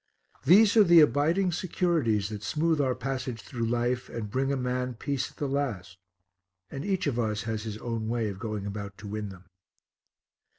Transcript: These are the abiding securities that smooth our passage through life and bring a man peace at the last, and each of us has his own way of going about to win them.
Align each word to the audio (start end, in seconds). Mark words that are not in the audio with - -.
These 0.45 0.75
are 0.77 0.83
the 0.83 0.99
abiding 1.01 1.51
securities 1.51 2.29
that 2.29 2.41
smooth 2.41 2.81
our 2.81 2.95
passage 2.95 3.39
through 3.39 3.67
life 3.67 4.09
and 4.09 4.31
bring 4.31 4.51
a 4.51 4.57
man 4.57 4.95
peace 4.95 5.29
at 5.29 5.37
the 5.37 5.47
last, 5.47 5.99
and 6.71 6.83
each 6.83 7.05
of 7.05 7.19
us 7.19 7.43
has 7.43 7.65
his 7.65 7.77
own 7.77 8.07
way 8.07 8.27
of 8.29 8.39
going 8.39 8.65
about 8.65 8.97
to 8.97 9.07
win 9.07 9.29
them. 9.29 9.43